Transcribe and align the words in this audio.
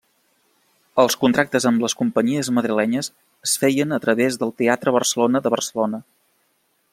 Els 1.01 1.17
contractes 1.23 1.67
amb 1.71 1.83
les 1.85 1.95
companyies 1.99 2.49
madrilenyes 2.59 3.11
es 3.49 3.53
feien 3.65 3.95
a 3.99 4.01
través 4.07 4.41
del 4.45 4.55
Teatre 4.63 4.95
Barcelona 4.97 5.43
de 5.49 5.53
Barcelona. 5.57 6.01